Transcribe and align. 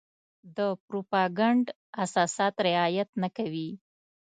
د 0.57 0.59
پروپاګنډ 0.87 1.65
اساسات 2.03 2.55
رعايت 2.67 3.09
نه 3.21 3.29
کوي. 3.37 3.69